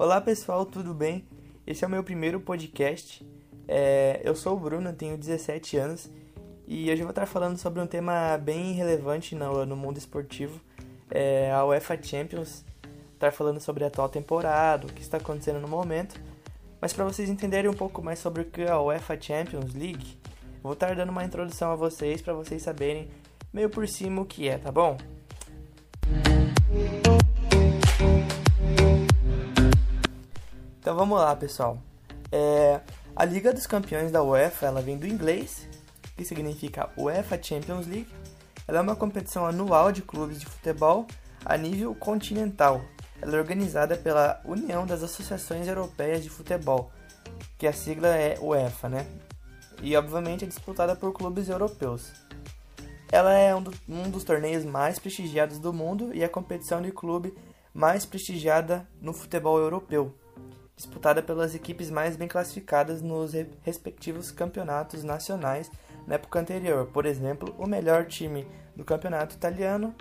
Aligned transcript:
Olá 0.00 0.20
pessoal, 0.20 0.64
tudo 0.64 0.94
bem? 0.94 1.26
Esse 1.66 1.82
é 1.82 1.88
o 1.88 1.90
meu 1.90 2.04
primeiro 2.04 2.38
podcast. 2.38 3.28
É, 3.66 4.20
eu 4.22 4.32
sou 4.36 4.56
o 4.56 4.60
Bruno, 4.60 4.92
tenho 4.92 5.18
17 5.18 5.76
anos 5.76 6.08
e 6.68 6.84
hoje 6.84 7.00
eu 7.00 7.04
vou 7.04 7.10
estar 7.10 7.26
falando 7.26 7.58
sobre 7.58 7.82
um 7.82 7.86
tema 7.86 8.38
bem 8.38 8.74
relevante 8.74 9.34
no, 9.34 9.66
no 9.66 9.74
mundo 9.74 9.98
esportivo, 9.98 10.60
é 11.10 11.50
a 11.50 11.64
UEFA 11.64 12.00
Champions. 12.00 12.64
Estar 13.14 13.32
falando 13.32 13.58
sobre 13.58 13.82
a 13.82 13.88
atual 13.88 14.08
temporada, 14.08 14.86
o 14.86 14.92
que 14.92 15.02
está 15.02 15.16
acontecendo 15.16 15.58
no 15.58 15.66
momento. 15.66 16.14
Mas 16.80 16.92
para 16.92 17.04
vocês 17.04 17.28
entenderem 17.28 17.68
um 17.68 17.74
pouco 17.74 18.00
mais 18.00 18.20
sobre 18.20 18.42
o 18.42 18.44
que 18.44 18.62
é 18.62 18.70
a 18.70 18.80
UEFA 18.80 19.20
Champions 19.20 19.74
League, 19.74 20.16
vou 20.62 20.74
estar 20.74 20.94
dando 20.94 21.10
uma 21.10 21.24
introdução 21.24 21.72
a 21.72 21.74
vocês 21.74 22.22
para 22.22 22.34
vocês 22.34 22.62
saberem 22.62 23.08
meio 23.52 23.68
por 23.68 23.88
cima 23.88 24.22
o 24.22 24.24
que 24.24 24.48
é, 24.48 24.58
tá 24.58 24.70
bom? 24.70 24.96
Então 30.88 30.96
vamos 30.96 31.18
lá, 31.18 31.36
pessoal. 31.36 31.76
É, 32.32 32.80
a 33.14 33.22
Liga 33.22 33.52
dos 33.52 33.66
Campeões 33.66 34.10
da 34.10 34.22
UEFA 34.22 34.68
ela 34.68 34.80
vem 34.80 34.96
do 34.96 35.06
inglês, 35.06 35.68
que 36.16 36.24
significa 36.24 36.88
UEFA 36.96 37.38
Champions 37.42 37.86
League. 37.86 38.08
Ela 38.66 38.78
é 38.78 38.80
uma 38.80 38.96
competição 38.96 39.44
anual 39.44 39.92
de 39.92 40.00
clubes 40.00 40.40
de 40.40 40.46
futebol 40.46 41.06
a 41.44 41.58
nível 41.58 41.94
continental. 41.94 42.80
Ela 43.20 43.36
é 43.36 43.38
organizada 43.38 43.98
pela 43.98 44.40
União 44.46 44.86
das 44.86 45.02
Associações 45.02 45.68
Europeias 45.68 46.22
de 46.22 46.30
Futebol, 46.30 46.90
que 47.58 47.66
a 47.66 47.72
sigla 47.74 48.08
é 48.08 48.38
UEFA, 48.40 48.88
né? 48.88 49.06
E 49.82 49.94
obviamente 49.94 50.46
é 50.46 50.48
disputada 50.48 50.96
por 50.96 51.12
clubes 51.12 51.50
europeus. 51.50 52.10
Ela 53.12 53.34
é 53.34 53.54
um, 53.54 53.62
do, 53.62 53.74
um 53.86 54.08
dos 54.08 54.24
torneios 54.24 54.64
mais 54.64 54.98
prestigiados 54.98 55.58
do 55.58 55.70
mundo 55.70 56.14
e 56.14 56.24
a 56.24 56.30
competição 56.30 56.80
de 56.80 56.90
clube 56.92 57.36
mais 57.74 58.06
prestigiada 58.06 58.88
no 59.02 59.12
futebol 59.12 59.58
europeu, 59.58 60.14
disputada 60.78 61.20
pelas 61.20 61.56
equipes 61.56 61.90
mais 61.90 62.14
bem 62.14 62.28
classificadas 62.28 63.02
nos 63.02 63.32
respectivos 63.62 64.30
campeonatos 64.30 65.02
nacionais 65.02 65.68
na 66.06 66.14
época 66.14 66.38
anterior. 66.38 66.86
Por 66.86 67.04
exemplo, 67.04 67.52
o 67.58 67.66
melhor 67.66 68.06
time 68.06 68.46
do 68.76 68.84
campeonato 68.84 69.34
italiano, 69.34 69.92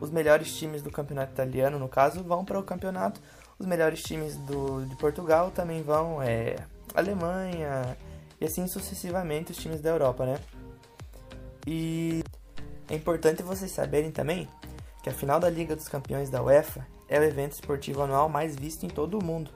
os 0.00 0.10
melhores 0.10 0.52
times 0.52 0.82
do 0.82 0.90
campeonato 0.90 1.32
italiano, 1.32 1.78
no 1.78 1.88
caso, 1.88 2.24
vão 2.24 2.44
para 2.44 2.58
o 2.58 2.62
campeonato, 2.64 3.20
os 3.56 3.66
melhores 3.66 4.02
times 4.02 4.36
do, 4.36 4.84
de 4.84 4.96
Portugal 4.96 5.52
também 5.52 5.80
vão, 5.80 6.20
é, 6.20 6.56
Alemanha, 6.92 7.96
e 8.40 8.44
assim 8.44 8.66
sucessivamente 8.66 9.52
os 9.52 9.58
times 9.58 9.80
da 9.80 9.90
Europa, 9.90 10.26
né? 10.26 10.40
E 11.64 12.24
é 12.90 12.96
importante 12.96 13.44
vocês 13.44 13.70
saberem 13.70 14.10
também 14.10 14.48
que 15.04 15.08
a 15.08 15.12
final 15.12 15.38
da 15.38 15.48
Liga 15.48 15.76
dos 15.76 15.88
Campeões 15.88 16.28
da 16.30 16.42
UEFA 16.42 16.84
é 17.08 17.16
o 17.20 17.22
evento 17.22 17.52
esportivo 17.52 18.02
anual 18.02 18.28
mais 18.28 18.56
visto 18.56 18.84
em 18.84 18.88
todo 18.88 19.16
o 19.20 19.24
mundo, 19.24 19.52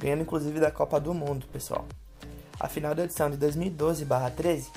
ganhando 0.00 0.22
inclusive 0.22 0.58
da 0.58 0.70
Copa 0.70 0.98
do 0.98 1.14
Mundo, 1.14 1.46
pessoal. 1.52 1.86
A 2.58 2.68
final 2.68 2.94
da 2.94 3.04
edição 3.04 3.30
de 3.30 3.36
2012/13 3.36 4.70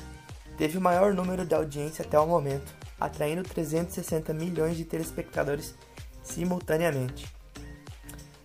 teve 0.57 0.77
o 0.77 0.81
maior 0.81 1.13
número 1.13 1.45
de 1.45 1.55
audiência 1.55 2.05
até 2.05 2.19
o 2.19 2.27
momento, 2.27 2.71
atraindo 2.99 3.41
360 3.41 4.33
milhões 4.33 4.77
de 4.77 4.85
telespectadores 4.85 5.73
simultaneamente. 6.21 7.27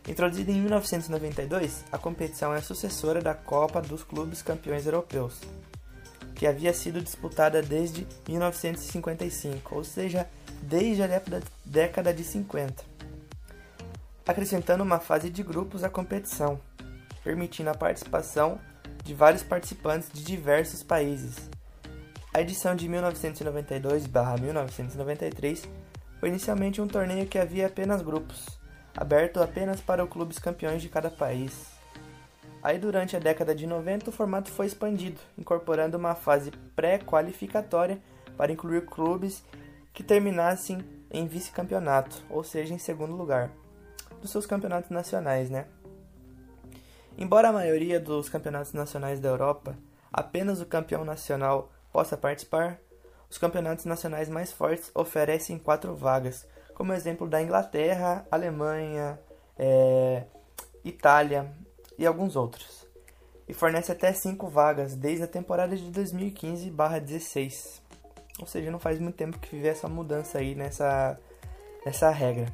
Introduzida 0.09 0.51
em 0.51 0.61
1992, 0.63 1.85
a 1.93 1.99
competição 1.99 2.55
é 2.55 2.59
a 2.59 2.63
sucessora 2.63 3.21
da 3.21 3.35
Copa 3.35 3.83
dos 3.83 4.03
Clubes 4.03 4.41
Campeões 4.41 4.87
Europeus 4.87 5.39
que 6.39 6.47
havia 6.47 6.73
sido 6.73 7.03
disputada 7.03 7.61
desde 7.61 8.07
1955, 8.29 9.75
ou 9.75 9.83
seja, 9.83 10.29
desde 10.63 11.03
a 11.03 11.09
década 11.65 12.15
de 12.15 12.23
50, 12.23 12.85
acrescentando 14.25 14.85
uma 14.85 15.01
fase 15.01 15.31
de 15.31 15.43
grupos 15.43 15.83
à 15.83 15.91
competição, 15.91 16.61
permitindo 17.23 17.71
a 17.71 17.75
participação 17.75 18.61
de 19.05 19.15
vários 19.15 19.43
participantes 19.43 20.11
de 20.13 20.23
diversos 20.23 20.83
países. 20.83 21.49
A 22.33 22.41
edição 22.41 22.77
de 22.77 22.89
1992/1993 22.89 25.69
foi 26.21 26.29
inicialmente 26.29 26.81
um 26.81 26.87
torneio 26.87 27.27
que 27.27 27.39
havia 27.39 27.67
apenas 27.67 28.03
grupos, 28.03 28.47
aberto 28.97 29.43
apenas 29.43 29.81
para 29.81 30.05
os 30.05 30.11
clubes 30.11 30.39
campeões 30.39 30.81
de 30.83 30.89
cada 30.89 31.11
país. 31.11 31.77
Aí, 32.63 32.79
durante 32.79 33.17
a 33.17 33.21
década 33.21 33.55
de 33.55 33.67
90, 33.67 34.11
o 34.11 34.13
formato 34.13 34.51
foi 34.51 34.67
expandido, 34.67 35.19
incorporando 35.39 35.97
uma 35.97 36.15
fase 36.15 36.51
pré-qualificatória 36.75 37.99
para 38.37 38.53
incluir 38.53 38.85
clubes 38.85 39.43
que 39.93 40.03
terminassem 40.03 40.85
em 41.11 41.27
vice-campeonato, 41.27 42.23
ou 42.29 42.45
seja, 42.45 42.75
em 42.75 42.79
segundo 42.79 43.15
lugar, 43.15 43.51
dos 44.21 44.31
seus 44.31 44.45
campeonatos 44.45 44.91
nacionais, 44.91 45.49
né? 45.49 45.65
Embora 47.21 47.49
a 47.49 47.53
maioria 47.53 47.99
dos 47.99 48.29
campeonatos 48.29 48.73
nacionais 48.73 49.19
da 49.19 49.29
Europa 49.29 49.77
apenas 50.13 50.61
o 50.61 50.67
campeão 50.67 51.05
nacional 51.05 51.69
possa 51.93 52.17
participar, 52.17 52.79
os 53.29 53.37
campeonatos 53.37 53.85
nacionais 53.85 54.29
mais 54.29 54.53
fortes 54.53 54.93
oferecem 54.95 55.59
quatro 55.59 55.97
vagas, 55.97 56.47
como 56.75 56.93
exemplo 56.93 57.27
da 57.29 57.43
Inglaterra, 57.43 58.25
Alemanha, 58.31 59.19
é, 59.59 60.27
Itália, 60.85 61.53
e 61.99 62.07
alguns 62.07 62.37
outros, 62.37 62.87
e 63.49 63.53
fornece 63.53 63.91
até 63.91 64.13
5 64.13 64.47
vagas 64.47 64.95
desde 64.95 65.25
a 65.25 65.27
temporada 65.27 65.77
de 65.77 65.91
2015/16. 65.91 67.83
Ou 68.39 68.47
seja, 68.47 68.71
não 68.71 68.79
faz 68.79 69.01
muito 69.01 69.17
tempo 69.17 69.41
que 69.41 69.57
vive 69.57 69.67
essa 69.67 69.89
mudança 69.89 70.39
aí 70.39 70.55
nessa, 70.55 71.19
nessa 71.85 72.11
regra. 72.11 72.47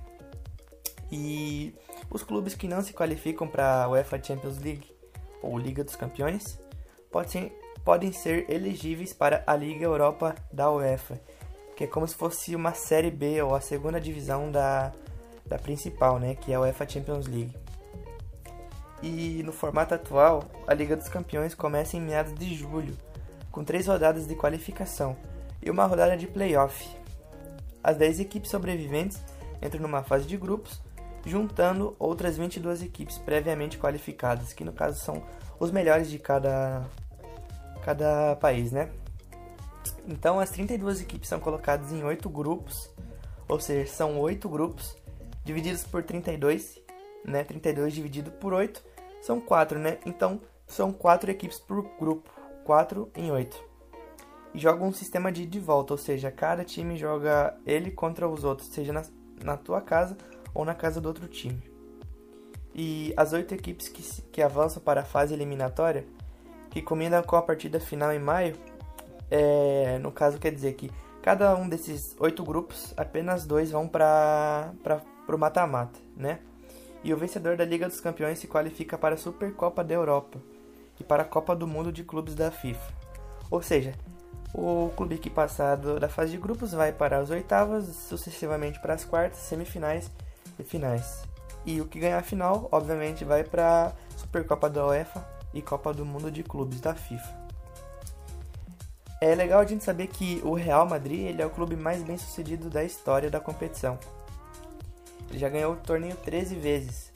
E 1.12 1.74
os 2.14 2.22
clubes 2.22 2.54
que 2.54 2.68
não 2.68 2.80
se 2.80 2.92
qualificam 2.92 3.48
para 3.48 3.82
a 3.82 3.88
UEFA 3.88 4.22
Champions 4.22 4.56
League 4.58 4.88
ou 5.42 5.58
Liga 5.58 5.82
dos 5.82 5.96
Campeões 5.96 6.60
podem, 7.10 7.52
podem 7.84 8.12
ser 8.12 8.48
elegíveis 8.48 9.12
para 9.12 9.42
a 9.44 9.56
Liga 9.56 9.84
Europa 9.84 10.36
da 10.52 10.70
UEFA, 10.70 11.20
que 11.76 11.82
é 11.82 11.86
como 11.88 12.06
se 12.06 12.14
fosse 12.14 12.54
uma 12.54 12.72
série 12.72 13.10
B 13.10 13.42
ou 13.42 13.52
a 13.52 13.60
segunda 13.60 14.00
divisão 14.00 14.48
da, 14.52 14.92
da 15.44 15.58
principal, 15.58 16.20
né, 16.20 16.36
que 16.36 16.52
é 16.52 16.54
a 16.54 16.60
UEFA 16.60 16.88
Champions 16.88 17.26
League. 17.26 17.56
E 19.02 19.42
no 19.42 19.52
formato 19.52 19.92
atual, 19.92 20.44
a 20.68 20.72
Liga 20.72 20.96
dos 20.96 21.08
Campeões 21.08 21.52
começa 21.52 21.96
em 21.96 22.00
meados 22.00 22.32
de 22.32 22.54
julho, 22.54 22.96
com 23.50 23.64
três 23.64 23.88
rodadas 23.88 24.24
de 24.24 24.36
qualificação 24.36 25.16
e 25.60 25.68
uma 25.68 25.84
rodada 25.84 26.16
de 26.16 26.28
playoff. 26.28 26.88
As 27.82 27.96
10 27.96 28.20
equipes 28.20 28.52
sobreviventes 28.52 29.20
entram 29.60 29.82
numa 29.82 30.04
fase 30.04 30.26
de 30.26 30.36
grupos, 30.36 30.80
juntando 31.24 31.96
outras 31.98 32.36
22 32.36 32.82
equipes 32.82 33.18
previamente 33.18 33.78
qualificadas, 33.78 34.52
que 34.52 34.64
no 34.64 34.72
caso 34.72 35.00
são 35.00 35.22
os 35.58 35.70
melhores 35.70 36.10
de 36.10 36.18
cada, 36.18 36.84
cada 37.82 38.36
país, 38.36 38.70
né? 38.70 38.90
Então 40.06 40.38
as 40.38 40.50
32 40.50 41.00
equipes 41.00 41.28
são 41.28 41.40
colocadas 41.40 41.92
em 41.92 42.02
8 42.02 42.28
grupos, 42.28 42.90
ou 43.48 43.58
seja, 43.58 43.90
são 43.90 44.18
8 44.18 44.48
grupos 44.48 44.96
divididos 45.44 45.84
por 45.84 46.02
32, 46.02 46.78
né? 47.24 47.42
32 47.44 47.94
dividido 47.94 48.30
por 48.30 48.52
8 48.52 48.82
são 49.22 49.40
quatro, 49.40 49.78
né? 49.78 49.98
Então 50.04 50.40
são 50.66 50.92
quatro 50.92 51.30
equipes 51.30 51.58
por 51.58 51.82
grupo, 51.98 52.30
quatro 52.64 53.10
em 53.14 53.30
oito. 53.30 53.62
E 54.52 54.58
joga 54.58 54.84
um 54.84 54.92
sistema 54.92 55.32
de 55.32 55.46
de 55.46 55.58
volta, 55.58 55.94
ou 55.94 55.98
seja, 55.98 56.30
cada 56.30 56.64
time 56.64 56.96
joga 56.96 57.56
ele 57.64 57.90
contra 57.90 58.28
os 58.28 58.44
outros, 58.44 58.68
seja 58.68 58.92
na, 58.92 59.02
na 59.42 59.56
tua 59.56 59.80
casa 59.80 60.16
ou 60.54 60.64
na 60.64 60.74
casa 60.74 61.00
do 61.00 61.06
outro 61.06 61.26
time. 61.28 61.62
E 62.74 63.12
as 63.16 63.32
oito 63.32 63.54
equipes 63.54 63.88
que, 63.88 64.22
que 64.30 64.42
avançam 64.42 64.82
para 64.82 65.02
a 65.02 65.04
fase 65.04 65.34
eliminatória, 65.34 66.06
que 66.70 66.80
combinam 66.80 67.22
com 67.22 67.36
a 67.36 67.42
partida 67.42 67.78
final 67.78 68.12
em 68.12 68.18
maio, 68.18 68.56
é, 69.30 69.98
no 69.98 70.10
caso 70.10 70.38
quer 70.38 70.52
dizer 70.52 70.74
que 70.74 70.90
cada 71.22 71.54
um 71.56 71.68
desses 71.68 72.16
oito 72.18 72.44
grupos, 72.44 72.92
apenas 72.96 73.46
dois 73.46 73.70
vão 73.70 73.88
para 73.88 74.72
o 75.28 75.38
mata-mata, 75.38 75.98
né? 76.16 76.40
e 77.04 77.12
o 77.12 77.16
vencedor 77.18 77.54
da 77.54 77.66
Liga 77.66 77.86
dos 77.86 78.00
Campeões 78.00 78.38
se 78.38 78.48
qualifica 78.48 78.96
para 78.96 79.14
a 79.14 79.18
Supercopa 79.18 79.84
da 79.84 79.94
Europa 79.94 80.38
e 80.98 81.04
para 81.04 81.22
a 81.22 81.26
Copa 81.26 81.54
do 81.54 81.66
Mundo 81.66 81.92
de 81.92 82.02
Clubes 82.02 82.34
da 82.34 82.50
FIFA. 82.50 82.92
Ou 83.50 83.60
seja, 83.60 83.92
o 84.54 84.90
clube 84.96 85.18
que 85.18 85.28
passar 85.28 85.76
da 85.76 86.08
fase 86.08 86.30
de 86.30 86.38
grupos 86.38 86.72
vai 86.72 86.92
para 86.92 87.18
as 87.18 87.28
oitavas, 87.28 87.84
sucessivamente 88.08 88.80
para 88.80 88.94
as 88.94 89.04
quartas, 89.04 89.40
semifinais 89.40 90.10
e 90.58 90.64
finais. 90.64 91.22
E 91.64 91.80
o 91.80 91.86
que 91.86 91.98
ganhar 91.98 92.18
a 92.18 92.22
final, 92.22 92.68
obviamente, 92.70 93.24
vai 93.24 93.42
para 93.42 93.92
Supercopa 94.16 94.68
da 94.68 94.86
UEFA 94.86 95.26
e 95.52 95.62
Copa 95.62 95.94
do 95.94 96.04
Mundo 96.04 96.30
de 96.30 96.42
Clubes 96.42 96.80
da 96.80 96.94
FIFA. 96.94 97.44
É 99.20 99.34
legal 99.34 99.60
a 99.60 99.66
gente 99.66 99.82
saber 99.82 100.08
que 100.08 100.42
o 100.44 100.52
Real 100.52 100.86
Madrid 100.86 101.20
ele 101.20 101.40
é 101.40 101.46
o 101.46 101.50
clube 101.50 101.76
mais 101.76 102.02
bem 102.02 102.18
sucedido 102.18 102.68
da 102.68 102.84
história 102.84 103.30
da 103.30 103.40
competição. 103.40 103.98
Ele 105.30 105.38
já 105.38 105.48
ganhou 105.48 105.72
o 105.72 105.76
torneio 105.76 106.16
13 106.16 106.54
vezes, 106.56 107.10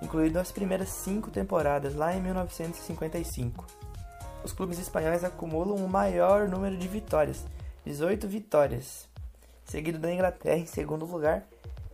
incluindo 0.00 0.38
as 0.38 0.50
primeiras 0.50 0.88
5 0.88 1.30
temporadas 1.30 1.94
lá 1.94 2.14
em 2.14 2.22
1955. 2.22 3.66
Os 4.42 4.52
clubes 4.52 4.78
espanhóis 4.78 5.22
acumulam 5.22 5.76
o 5.76 5.88
maior 5.88 6.48
número 6.48 6.76
de 6.78 6.88
vitórias, 6.88 7.44
18 7.84 8.26
vitórias, 8.26 9.06
seguido 9.64 9.98
da 9.98 10.12
Inglaterra 10.12 10.56
em 10.56 10.66
segundo 10.66 11.04
lugar, 11.04 11.46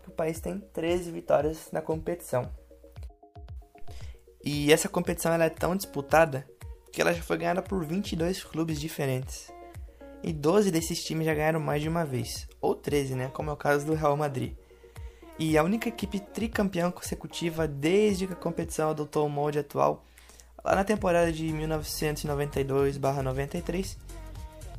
o 0.08 0.12
país 0.12 0.40
tem 0.40 0.58
13 0.58 1.10
vitórias 1.10 1.70
na 1.72 1.80
competição. 1.80 2.50
E 4.44 4.72
essa 4.72 4.88
competição 4.88 5.32
ela 5.32 5.44
é 5.44 5.50
tão 5.50 5.74
disputada 5.74 6.46
que 6.92 7.02
ela 7.02 7.12
já 7.12 7.22
foi 7.22 7.38
ganhada 7.38 7.60
por 7.60 7.84
22 7.84 8.44
clubes 8.44 8.80
diferentes. 8.80 9.52
E 10.22 10.32
12 10.32 10.70
desses 10.70 11.04
times 11.04 11.26
já 11.26 11.34
ganharam 11.34 11.60
mais 11.60 11.82
de 11.82 11.88
uma 11.88 12.04
vez, 12.04 12.48
ou 12.60 12.74
13, 12.74 13.14
né, 13.14 13.30
como 13.34 13.50
é 13.50 13.52
o 13.52 13.56
caso 13.56 13.84
do 13.84 13.94
Real 13.94 14.16
Madrid. 14.16 14.56
E 15.38 15.58
a 15.58 15.62
única 15.62 15.88
equipe 15.88 16.18
tricampeã 16.18 16.90
consecutiva 16.90 17.68
desde 17.68 18.26
que 18.26 18.32
a 18.32 18.36
competição 18.36 18.88
adotou 18.90 19.26
o 19.26 19.30
molde 19.30 19.58
atual, 19.58 20.04
lá 20.64 20.74
na 20.74 20.84
temporada 20.84 21.30
de 21.30 21.44
1992/93, 21.52 23.98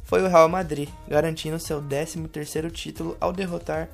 foi 0.03 0.24
o 0.24 0.27
Real 0.27 0.50
Madrid, 0.50 0.89
garantindo 1.07 1.59
seu 1.59 1.79
13º 1.81 2.71
título 2.71 3.15
ao 3.19 3.33
derrotar 3.33 3.89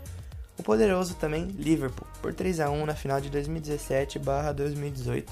o 0.58 0.64
poderoso 0.64 1.16
também 1.16 1.46
Liverpool 1.46 2.08
por 2.22 2.34
3 2.34 2.60
a 2.60 2.70
1 2.70 2.86
na 2.86 2.96
final 2.96 3.20
de 3.20 3.30
2017/2018. 3.30 5.32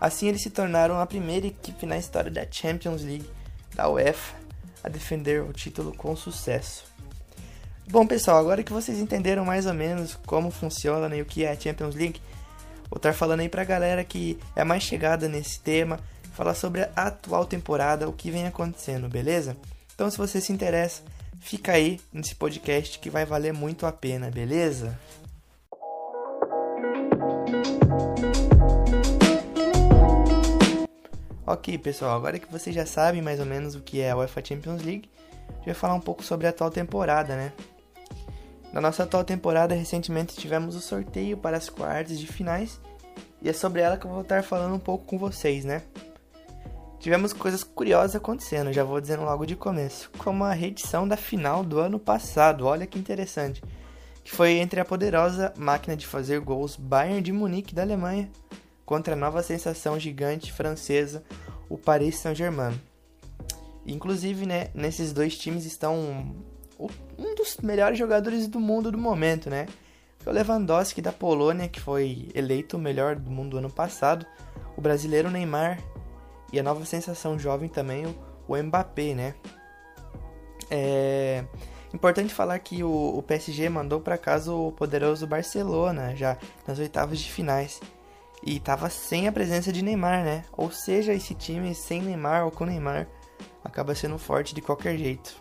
Assim, 0.00 0.28
eles 0.28 0.42
se 0.42 0.50
tornaram 0.50 1.00
a 1.00 1.06
primeira 1.06 1.46
equipe 1.46 1.86
na 1.86 1.98
história 1.98 2.30
da 2.30 2.46
Champions 2.50 3.02
League 3.02 3.28
da 3.74 3.88
UEFA 3.88 4.36
a 4.82 4.88
defender 4.88 5.42
o 5.42 5.52
título 5.52 5.92
com 5.92 6.14
sucesso. 6.14 6.84
Bom, 7.90 8.06
pessoal, 8.06 8.38
agora 8.38 8.62
que 8.62 8.72
vocês 8.72 8.98
entenderam 8.98 9.44
mais 9.44 9.66
ou 9.66 9.74
menos 9.74 10.14
como 10.26 10.50
funciona 10.50 11.08
né, 11.08 11.18
e 11.18 11.22
o 11.22 11.24
que 11.24 11.44
é 11.44 11.50
a 11.50 11.58
Champions 11.58 11.94
League, 11.94 12.20
vou 12.90 12.98
estar 12.98 13.14
falando 13.14 13.40
aí 13.40 13.48
pra 13.48 13.64
galera 13.64 14.04
que 14.04 14.38
é 14.54 14.62
mais 14.62 14.82
chegada 14.82 15.28
nesse 15.28 15.60
tema, 15.60 15.98
falar 16.34 16.54
sobre 16.54 16.82
a 16.82 16.90
atual 16.94 17.46
temporada, 17.46 18.08
o 18.08 18.12
que 18.12 18.30
vem 18.30 18.46
acontecendo, 18.46 19.08
beleza? 19.08 19.56
Então, 19.94 20.10
se 20.10 20.18
você 20.18 20.40
se 20.40 20.52
interessa, 20.52 21.02
fica 21.40 21.72
aí 21.72 22.00
nesse 22.12 22.34
podcast 22.34 22.98
que 22.98 23.10
vai 23.10 23.24
valer 23.24 23.52
muito 23.52 23.86
a 23.86 23.92
pena, 23.92 24.30
beleza? 24.30 24.98
Ok, 31.46 31.78
pessoal, 31.78 32.14
agora 32.14 32.38
que 32.38 32.50
vocês 32.52 32.76
já 32.76 32.84
sabem 32.84 33.22
mais 33.22 33.40
ou 33.40 33.46
menos 33.46 33.74
o 33.74 33.80
que 33.80 34.00
é 34.00 34.10
a 34.10 34.16
UEFA 34.16 34.44
Champions 34.44 34.82
League, 34.82 35.08
a 35.48 35.52
gente 35.54 35.64
vai 35.66 35.74
falar 35.74 35.94
um 35.94 36.00
pouco 36.00 36.22
sobre 36.22 36.46
a 36.46 36.50
atual 36.50 36.70
temporada, 36.70 37.34
né? 37.34 37.52
Na 38.70 38.82
nossa 38.82 39.04
atual 39.04 39.24
temporada, 39.24 39.74
recentemente 39.74 40.36
tivemos 40.36 40.76
o 40.76 40.80
sorteio 40.80 41.38
para 41.38 41.56
as 41.56 41.70
quartas 41.70 42.18
de 42.18 42.26
finais 42.26 42.78
e 43.40 43.48
é 43.48 43.52
sobre 43.52 43.80
ela 43.80 43.96
que 43.96 44.04
eu 44.04 44.10
vou 44.10 44.20
estar 44.20 44.42
falando 44.42 44.74
um 44.74 44.78
pouco 44.78 45.06
com 45.06 45.16
vocês, 45.16 45.64
né? 45.64 45.82
Tivemos 47.00 47.32
coisas 47.32 47.62
curiosas 47.62 48.16
acontecendo, 48.16 48.72
já 48.72 48.82
vou 48.82 49.00
dizendo 49.00 49.22
logo 49.22 49.46
de 49.46 49.54
começo, 49.54 50.10
como 50.18 50.42
a 50.42 50.52
reedição 50.52 51.06
da 51.06 51.16
final 51.16 51.62
do 51.62 51.78
ano 51.78 51.98
passado, 51.98 52.66
olha 52.66 52.86
que 52.86 52.98
interessante, 52.98 53.62
que 54.24 54.32
foi 54.32 54.54
entre 54.54 54.80
a 54.80 54.84
poderosa 54.84 55.54
máquina 55.56 55.96
de 55.96 56.06
fazer 56.06 56.40
gols 56.40 56.74
Bayern 56.76 57.22
de 57.22 57.32
Munique 57.32 57.74
da 57.74 57.82
Alemanha 57.82 58.28
contra 58.84 59.14
a 59.14 59.16
nova 59.16 59.42
sensação 59.42 59.98
gigante 59.98 60.52
francesa, 60.52 61.22
o 61.68 61.78
Paris 61.78 62.16
Saint-Germain. 62.18 62.78
Inclusive, 63.86 64.44
né, 64.44 64.68
nesses 64.74 65.12
dois 65.12 65.38
times 65.38 65.64
estão 65.64 66.34
um 67.18 67.34
dos 67.34 67.58
melhores 67.58 67.98
jogadores 67.98 68.48
do 68.48 68.58
mundo 68.58 68.90
do 68.90 68.98
momento, 68.98 69.48
né? 69.48 69.66
O 70.26 70.30
Lewandowski 70.30 71.00
da 71.00 71.12
Polônia, 71.12 71.68
que 71.68 71.80
foi 71.80 72.28
eleito 72.34 72.76
o 72.76 72.80
melhor 72.80 73.16
do 73.16 73.30
mundo 73.30 73.56
ano 73.56 73.70
passado, 73.70 74.26
o 74.76 74.80
brasileiro 74.80 75.30
Neymar 75.30 75.78
e 76.52 76.58
a 76.58 76.62
nova 76.62 76.84
sensação 76.84 77.38
jovem 77.38 77.68
também, 77.68 78.06
o 78.46 78.56
Mbappé, 78.56 79.14
né? 79.14 79.34
É 80.70 81.44
importante 81.92 82.34
falar 82.34 82.58
que 82.58 82.82
o, 82.82 83.22
PSG 83.26 83.68
mandou 83.68 84.00
para 84.00 84.18
casa 84.18 84.52
o 84.52 84.72
poderoso 84.72 85.26
Barcelona 85.26 86.14
já 86.14 86.36
nas 86.66 86.78
oitavas 86.78 87.18
de 87.18 87.30
finais 87.30 87.80
e 88.42 88.56
estava 88.56 88.90
sem 88.90 89.26
a 89.26 89.32
presença 89.32 89.72
de 89.72 89.82
Neymar, 89.82 90.24
né? 90.24 90.44
Ou 90.52 90.70
seja, 90.70 91.12
esse 91.12 91.34
time 91.34 91.74
sem 91.74 92.02
Neymar 92.02 92.44
ou 92.44 92.50
com 92.50 92.64
Neymar 92.64 93.06
acaba 93.64 93.94
sendo 93.94 94.18
forte 94.18 94.54
de 94.54 94.60
qualquer 94.60 94.96
jeito. 94.96 95.34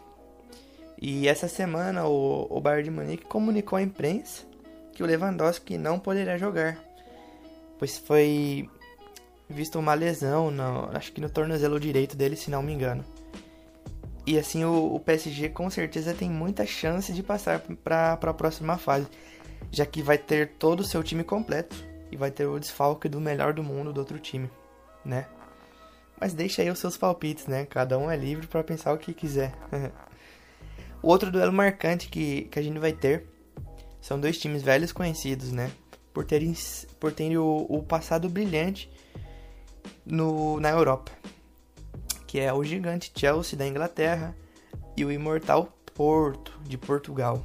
E 0.99 1.27
essa 1.27 1.47
semana 1.47 2.07
o, 2.07 2.47
o 2.49 2.59
Bayern 2.59 2.85
de 2.85 2.91
Munique 2.91 3.25
comunicou 3.25 3.77
à 3.77 3.81
imprensa 3.81 4.43
que 4.93 5.03
o 5.03 5.05
Lewandowski 5.05 5.77
não 5.77 5.99
poderá 5.99 6.37
jogar, 6.39 6.83
pois 7.77 7.99
foi 7.99 8.67
visto 9.49 9.79
uma 9.79 9.93
lesão, 9.93 10.51
no, 10.51 10.89
acho 10.93 11.11
que 11.11 11.21
no 11.21 11.29
tornozelo 11.29 11.79
direito 11.79 12.15
dele, 12.15 12.35
se 12.35 12.51
não 12.51 12.61
me 12.61 12.73
engano. 12.73 13.03
E 14.25 14.37
assim 14.37 14.65
o, 14.65 14.95
o 14.95 14.99
PSG 14.99 15.49
com 15.49 15.69
certeza 15.69 16.13
tem 16.13 16.29
muita 16.29 16.65
chance 16.65 17.13
de 17.13 17.23
passar 17.23 17.61
para 17.83 18.13
a 18.13 18.33
próxima 18.33 18.77
fase, 18.77 19.07
já 19.71 19.85
que 19.85 20.01
vai 20.01 20.17
ter 20.17 20.49
todo 20.59 20.81
o 20.81 20.85
seu 20.85 21.01
time 21.01 21.23
completo 21.23 21.75
e 22.11 22.17
vai 22.17 22.29
ter 22.29 22.45
o 22.45 22.59
desfalque 22.59 23.07
do 23.07 23.21
melhor 23.21 23.53
do 23.53 23.63
mundo 23.63 23.93
do 23.93 23.99
outro 23.99 24.19
time, 24.19 24.49
né? 25.03 25.27
Mas 26.19 26.33
deixa 26.33 26.61
aí 26.61 26.69
os 26.69 26.79
seus 26.79 26.97
palpites, 26.97 27.45
né? 27.45 27.65
Cada 27.65 27.97
um 27.97 28.09
é 28.09 28.17
livre 28.17 28.47
para 28.47 28.63
pensar 28.63 28.93
o 28.93 28.97
que 28.97 29.13
quiser. 29.13 29.53
O 30.99 31.09
outro 31.09 31.31
duelo 31.31 31.53
marcante 31.53 32.09
que, 32.09 32.45
que 32.45 32.57
a 32.57 32.61
gente 32.61 32.79
vai 32.79 32.91
ter 32.91 33.23
são 34.01 34.19
dois 34.19 34.37
times 34.39 34.63
velhos 34.63 34.91
conhecidos, 34.91 35.51
né? 35.51 35.71
Por 36.11 36.25
terem, 36.25 36.55
por 36.99 37.11
terem 37.11 37.37
o, 37.37 37.67
o 37.69 37.83
passado 37.83 38.27
brilhante 38.27 38.89
no, 40.09 40.59
na 40.59 40.69
Europa. 40.69 41.11
Que 42.25 42.39
é 42.39 42.51
o 42.53 42.63
gigante 42.63 43.11
Chelsea 43.15 43.57
da 43.57 43.67
Inglaterra 43.67 44.35
e 44.95 45.03
o 45.05 45.11
imortal 45.11 45.73
Porto 45.93 46.53
de 46.63 46.77
Portugal. 46.77 47.43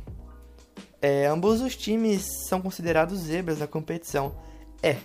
É, 1.01 1.27
ambos 1.27 1.61
os 1.61 1.75
times 1.75 2.27
são 2.49 2.61
considerados 2.61 3.21
zebras 3.21 3.59
da 3.59 3.67
competição. 3.67 4.35
É, 4.83 4.97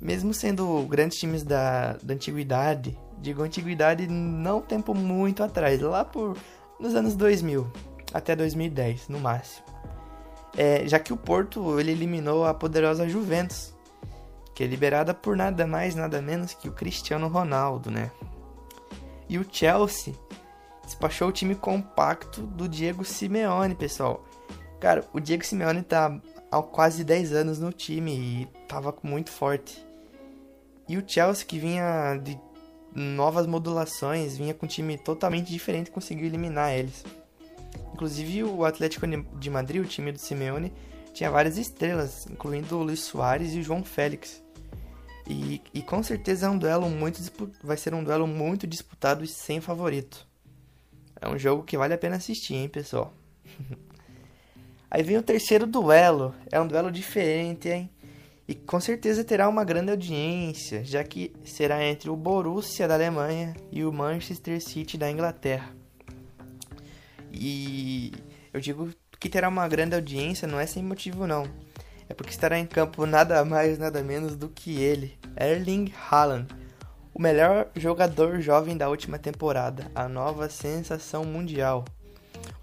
mesmo 0.00 0.32
sendo 0.32 0.82
grandes 0.82 1.18
times 1.18 1.42
da, 1.42 1.94
da 2.02 2.14
antiguidade, 2.14 2.96
digo 3.18 3.42
antiguidade 3.42 4.06
não 4.06 4.60
tempo 4.60 4.94
muito 4.94 5.42
atrás, 5.42 5.80
lá 5.80 6.04
por 6.04 6.36
nos 6.78 6.94
anos 6.94 7.14
2000 7.16 7.66
até 8.12 8.36
2010, 8.36 9.08
no 9.08 9.18
máximo. 9.18 9.64
É, 10.56 10.86
já 10.86 11.00
que 11.00 11.12
o 11.12 11.16
Porto 11.16 11.80
ele 11.80 11.90
eliminou 11.90 12.46
a 12.46 12.54
poderosa 12.54 13.08
Juventus, 13.08 13.73
que 14.54 14.62
é 14.62 14.66
liberada 14.66 15.12
por 15.12 15.36
nada 15.36 15.66
mais, 15.66 15.94
nada 15.94 16.22
menos 16.22 16.54
que 16.54 16.68
o 16.68 16.72
Cristiano 16.72 17.26
Ronaldo, 17.28 17.90
né? 17.90 18.10
E 19.28 19.38
o 19.38 19.46
Chelsea 19.50 20.14
despachou 20.84 21.28
o 21.28 21.32
time 21.32 21.54
compacto 21.54 22.42
do 22.42 22.68
Diego 22.68 23.04
Simeone, 23.04 23.74
pessoal. 23.74 24.24
Cara, 24.78 25.04
o 25.12 25.18
Diego 25.18 25.44
Simeone 25.44 25.82
tá 25.82 26.20
há 26.52 26.62
quase 26.62 27.02
10 27.02 27.32
anos 27.32 27.58
no 27.58 27.72
time 27.72 28.12
e 28.14 28.48
tava 28.68 28.94
muito 29.02 29.30
forte. 29.30 29.84
E 30.88 30.96
o 30.96 31.04
Chelsea, 31.06 31.46
que 31.46 31.58
vinha 31.58 32.16
de 32.22 32.38
novas 32.94 33.46
modulações, 33.46 34.36
vinha 34.36 34.54
com 34.54 34.66
um 34.66 34.68
time 34.68 34.96
totalmente 34.98 35.50
diferente, 35.50 35.90
conseguiu 35.90 36.26
eliminar 36.26 36.72
eles. 36.72 37.04
Inclusive 37.92 38.44
o 38.44 38.64
Atlético 38.64 39.06
de 39.06 39.50
Madrid, 39.50 39.82
o 39.82 39.88
time 39.88 40.12
do 40.12 40.18
Simeone, 40.18 40.72
tinha 41.12 41.30
várias 41.30 41.56
estrelas, 41.56 42.26
incluindo 42.30 42.76
o 42.76 42.82
Luiz 42.82 43.00
Soares 43.00 43.54
e 43.54 43.60
o 43.60 43.62
João 43.62 43.82
Félix. 43.82 44.43
E, 45.26 45.62
e 45.72 45.82
com 45.82 46.02
certeza 46.02 46.46
é 46.46 46.50
um 46.50 46.58
duelo 46.58 46.88
muito 46.88 47.20
vai 47.62 47.76
ser 47.76 47.94
um 47.94 48.04
duelo 48.04 48.26
muito 48.26 48.66
disputado 48.66 49.24
e 49.24 49.26
sem 49.26 49.60
favorito. 49.60 50.26
É 51.20 51.28
um 51.28 51.38
jogo 51.38 51.62
que 51.62 51.78
vale 51.78 51.94
a 51.94 51.98
pena 51.98 52.16
assistir, 52.16 52.54
hein, 52.54 52.68
pessoal. 52.68 53.14
Aí 54.90 55.02
vem 55.02 55.16
o 55.16 55.22
terceiro 55.22 55.66
duelo. 55.66 56.34
É 56.52 56.60
um 56.60 56.66
duelo 56.66 56.92
diferente, 56.92 57.68
hein? 57.68 57.90
E 58.46 58.54
com 58.54 58.78
certeza 58.78 59.24
terá 59.24 59.48
uma 59.48 59.64
grande 59.64 59.90
audiência, 59.90 60.84
já 60.84 61.02
que 61.02 61.34
será 61.44 61.82
entre 61.82 62.10
o 62.10 62.16
Borussia 62.16 62.86
da 62.86 62.94
Alemanha 62.94 63.56
e 63.72 63.82
o 63.84 63.92
Manchester 63.92 64.60
City 64.62 64.98
da 64.98 65.10
Inglaterra. 65.10 65.74
E 67.32 68.12
eu 68.52 68.60
digo 68.60 68.92
que 69.18 69.30
terá 69.30 69.48
uma 69.48 69.66
grande 69.66 69.94
audiência 69.94 70.46
não 70.46 70.60
é 70.60 70.66
sem 70.66 70.82
motivo 70.82 71.26
não. 71.26 71.48
É 72.14 72.16
porque 72.16 72.30
estará 72.30 72.56
em 72.56 72.64
campo 72.64 73.06
nada 73.06 73.44
mais, 73.44 73.76
nada 73.76 74.00
menos 74.00 74.36
do 74.36 74.48
que 74.48 74.80
ele, 74.80 75.18
Erling 75.36 75.92
Haaland, 76.08 76.46
o 77.12 77.20
melhor 77.20 77.66
jogador 77.74 78.40
jovem 78.40 78.76
da 78.76 78.88
última 78.88 79.18
temporada, 79.18 79.90
a 79.96 80.08
nova 80.08 80.48
sensação 80.48 81.24
mundial. 81.24 81.84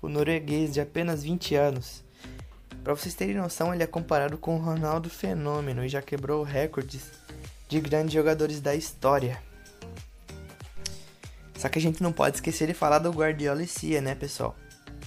O 0.02 0.08
norueguês 0.08 0.74
de 0.74 0.80
apenas 0.80 1.24
20 1.24 1.56
anos 1.56 2.02
para 2.82 2.96
vocês 2.96 3.14
terem 3.14 3.36
noção, 3.36 3.74
ele 3.74 3.84
é 3.84 3.88
comparado 3.88 4.38
com 4.38 4.56
o 4.56 4.62
Ronaldo 4.62 5.10
Fenômeno 5.10 5.84
e 5.84 5.90
já 5.90 6.02
quebrou 6.02 6.44
recordes 6.44 7.12
de 7.68 7.82
grandes 7.82 8.14
jogadores 8.14 8.62
da 8.62 8.74
história. 8.74 9.38
Só 11.58 11.68
que 11.68 11.78
a 11.78 11.82
gente 11.82 12.02
não 12.02 12.14
pode 12.14 12.38
esquecer 12.38 12.68
de 12.68 12.74
falar 12.74 13.00
do 13.00 13.12
Guardiola 13.12 13.62
e 13.62 13.68
Cia, 13.68 14.00
né, 14.00 14.16
pessoal? 14.16 14.56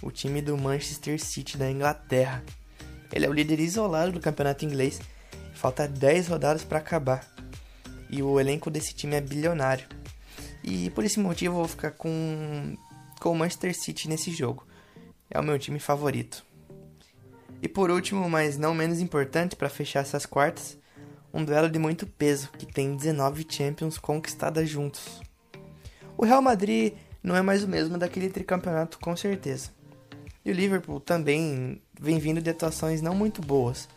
O 0.03 0.11
time 0.11 0.43
do 0.43 0.55
Manchester 0.59 1.19
City 1.19 1.57
da 1.57 1.71
Inglaterra. 1.71 2.45
Ele 3.15 3.27
é 3.27 3.29
o 3.29 3.33
líder 3.33 3.61
isolado 3.61 4.11
do 4.11 4.19
campeonato 4.19 4.65
inglês. 4.65 5.01
Falta 5.55 5.87
10 5.87 6.27
rodadas 6.27 6.65
para 6.65 6.79
acabar. 6.79 7.25
E 8.11 8.21
o 8.21 8.41
elenco 8.41 8.73
desse 8.73 8.93
time 8.93 9.15
é 9.15 9.21
bilionário. 9.21 9.87
E 10.65 10.91
por 10.91 11.05
esse 11.05 11.21
motivo 11.21 11.55
eu 11.55 11.59
vou 11.59 11.69
ficar 11.69 11.93
com, 11.93 12.77
com 13.21 13.31
o 13.31 13.37
Manchester 13.37 13.73
City 13.73 14.09
nesse 14.09 14.33
jogo. 14.33 14.67
É 15.31 15.39
o 15.39 15.45
meu 15.45 15.57
time 15.61 15.79
favorito. 15.79 16.45
E 17.63 17.69
por 17.69 17.89
último, 17.89 18.29
mas 18.29 18.59
não 18.59 18.75
menos 18.75 18.99
importante 18.99 19.55
para 19.55 19.69
fechar 19.69 20.01
essas 20.01 20.27
quartas, 20.27 20.77
um 21.33 21.45
duelo 21.45 21.71
de 21.71 21.79
muito 21.79 22.09
peso 22.09 22.51
que 22.59 22.67
tem 22.67 22.97
19 22.97 23.47
Champions 23.49 23.97
conquistadas 23.97 24.69
juntos. 24.69 25.23
O 26.17 26.25
Real 26.25 26.43
Madrid 26.43 26.95
não 27.23 27.37
é 27.37 27.43
mais 27.43 27.63
o 27.63 27.69
mesmo 27.69 27.97
daquele 27.97 28.29
tricampeonato 28.29 28.99
com 28.99 29.17
certeza. 29.17 29.71
E 30.45 30.51
o 30.51 30.55
Liverpool 30.55 31.01
também 31.01 31.81
vem 32.05 32.19
vindo 32.19 32.41
de 32.41 32.51
atuações 32.51 33.03
não 33.03 33.15
muito 33.15 33.41
boas. 33.41 33.89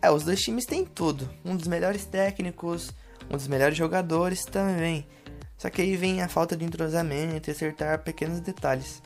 É, 0.00 0.10
os 0.10 0.22
dois 0.22 0.40
times 0.40 0.64
têm 0.64 0.84
tudo. 0.84 1.28
Um 1.44 1.56
dos 1.56 1.66
melhores 1.66 2.04
técnicos, 2.04 2.92
um 3.28 3.36
dos 3.36 3.48
melhores 3.48 3.76
jogadores 3.76 4.44
também. 4.44 5.06
Só 5.56 5.68
que 5.68 5.82
aí 5.82 5.96
vem 5.96 6.22
a 6.22 6.28
falta 6.28 6.56
de 6.56 6.64
entrosamento 6.64 7.48
e 7.48 7.52
acertar 7.52 7.98
pequenos 8.04 8.40
detalhes 8.40 9.02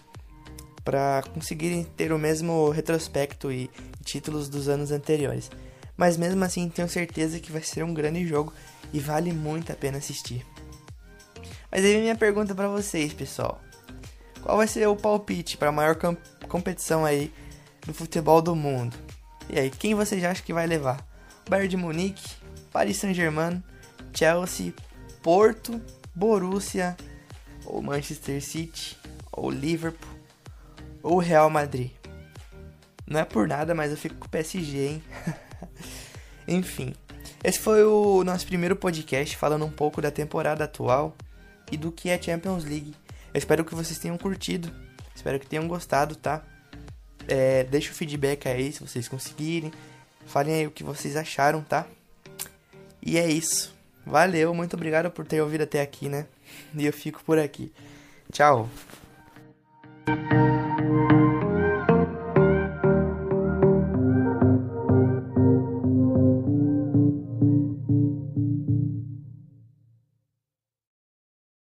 para 0.84 1.22
conseguirem 1.32 1.84
ter 1.84 2.12
o 2.12 2.18
mesmo 2.18 2.68
retrospecto 2.70 3.50
e 3.50 3.70
títulos 4.04 4.48
dos 4.48 4.68
anos 4.68 4.90
anteriores. 4.90 5.50
Mas 5.96 6.16
mesmo 6.16 6.44
assim, 6.44 6.68
tenho 6.68 6.88
certeza 6.88 7.38
que 7.38 7.52
vai 7.52 7.62
ser 7.62 7.84
um 7.84 7.94
grande 7.94 8.26
jogo 8.26 8.52
e 8.92 8.98
vale 8.98 9.32
muito 9.32 9.72
a 9.72 9.76
pena 9.76 9.98
assistir. 9.98 10.44
Mas 11.70 11.84
aí 11.84 11.98
minha 12.00 12.16
pergunta 12.16 12.54
para 12.54 12.68
vocês, 12.68 13.14
pessoal. 13.14 13.60
Qual 14.42 14.56
vai 14.56 14.66
ser 14.66 14.86
o 14.88 14.96
palpite 14.96 15.56
para 15.56 15.68
a 15.68 15.72
maior 15.72 15.96
competição 16.48 17.04
aí 17.04 17.32
do 17.86 17.94
futebol 17.94 18.40
do 18.40 18.54
mundo? 18.54 18.96
E 19.48 19.58
aí, 19.58 19.70
quem 19.70 19.94
vocês 19.94 20.22
acham 20.24 20.44
que 20.44 20.52
vai 20.52 20.66
levar? 20.66 21.06
Bayern 21.48 21.68
de 21.68 21.76
Munique, 21.76 22.36
Paris 22.72 22.96
Saint-Germain, 22.96 23.62
Chelsea, 24.14 24.72
Porto, 25.22 25.80
Borussia, 26.14 26.96
ou 27.64 27.82
Manchester 27.82 28.42
City, 28.42 28.96
ou 29.30 29.50
Liverpool, 29.50 30.10
ou 31.02 31.18
Real 31.18 31.50
Madrid? 31.50 31.90
Não 33.06 33.20
é 33.20 33.24
por 33.24 33.48
nada, 33.48 33.74
mas 33.74 33.90
eu 33.90 33.96
fico 33.96 34.14
com 34.16 34.26
o 34.26 34.30
PSG, 34.30 34.86
hein? 34.86 35.02
Enfim, 36.46 36.94
esse 37.42 37.58
foi 37.58 37.84
o 37.84 38.22
nosso 38.24 38.46
primeiro 38.46 38.76
podcast 38.76 39.36
falando 39.36 39.64
um 39.64 39.70
pouco 39.70 40.00
da 40.00 40.10
temporada 40.10 40.64
atual 40.64 41.16
e 41.70 41.76
do 41.76 41.90
que 41.90 42.08
é 42.08 42.20
Champions 42.20 42.64
League. 42.64 42.94
Eu 43.34 43.38
espero 43.38 43.64
que 43.64 43.74
vocês 43.74 43.98
tenham 43.98 44.16
curtido, 44.16 44.72
espero 45.14 45.40
que 45.40 45.46
tenham 45.46 45.66
gostado, 45.66 46.14
tá? 46.14 46.42
É, 47.28 47.64
deixa 47.64 47.90
o 47.90 47.94
feedback 47.94 48.48
aí 48.48 48.72
se 48.72 48.80
vocês 48.80 49.08
conseguirem. 49.08 49.72
Falem 50.26 50.54
aí 50.54 50.66
o 50.66 50.70
que 50.70 50.84
vocês 50.84 51.16
acharam, 51.16 51.62
tá? 51.62 51.86
E 53.00 53.18
é 53.18 53.28
isso. 53.28 53.74
Valeu, 54.06 54.54
muito 54.54 54.74
obrigado 54.74 55.10
por 55.10 55.26
ter 55.26 55.40
ouvido 55.40 55.62
até 55.62 55.80
aqui, 55.80 56.08
né? 56.08 56.26
E 56.74 56.84
eu 56.84 56.92
fico 56.92 57.22
por 57.24 57.38
aqui. 57.38 57.72
Tchau. 58.32 58.68